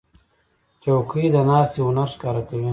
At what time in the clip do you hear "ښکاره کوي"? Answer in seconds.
2.13-2.69